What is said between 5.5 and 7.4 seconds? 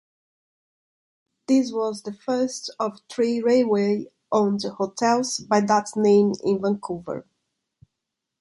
that name in Vancouver.